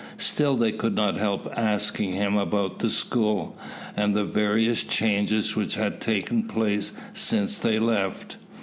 [0.17, 3.55] Still they could not help asking him about the school,
[3.95, 8.37] and the various changes which had taken place since they left.